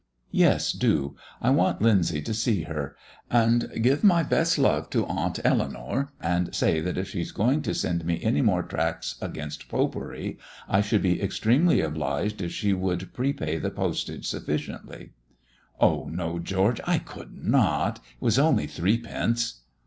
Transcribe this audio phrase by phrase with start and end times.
[0.31, 2.95] "Yes, do; I want Lyndsay to see her.
[3.29, 7.61] And give my best love to Aunt Eleanour, and say that if she is going
[7.61, 12.73] to send me any more tracts against Popery, I should be extremely obliged if she
[12.73, 15.11] would prepay the postage sufficiently."
[15.79, 17.97] "Oh no, George, I could not.
[17.97, 19.59] It was only threepence."